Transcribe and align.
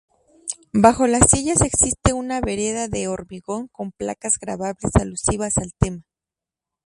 Bajo 0.73 1.05
las 1.05 1.29
sillas 1.29 1.61
existe 1.61 2.11
una 2.11 2.41
vereda 2.41 2.87
de 2.87 3.07
hormigón 3.07 3.67
con 3.67 3.91
placas 3.91 4.39
grabadas 4.39 4.95
alusivas 4.95 5.59
al 5.59 5.73
tema. 5.77 6.01